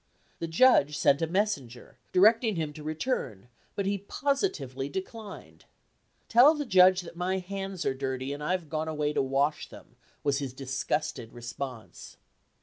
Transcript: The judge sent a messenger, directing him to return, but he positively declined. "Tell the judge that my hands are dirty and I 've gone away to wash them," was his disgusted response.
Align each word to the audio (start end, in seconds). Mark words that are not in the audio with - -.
The 0.39 0.47
judge 0.47 0.97
sent 0.97 1.21
a 1.21 1.27
messenger, 1.27 1.99
directing 2.11 2.55
him 2.55 2.73
to 2.73 2.81
return, 2.81 3.49
but 3.75 3.85
he 3.85 3.99
positively 3.99 4.89
declined. 4.89 5.65
"Tell 6.27 6.55
the 6.55 6.65
judge 6.65 7.01
that 7.01 7.15
my 7.15 7.37
hands 7.37 7.85
are 7.85 7.93
dirty 7.93 8.33
and 8.33 8.43
I 8.43 8.57
've 8.57 8.67
gone 8.67 8.87
away 8.87 9.13
to 9.13 9.21
wash 9.21 9.69
them," 9.69 9.97
was 10.23 10.39
his 10.39 10.53
disgusted 10.53 11.33
response. 11.33 12.17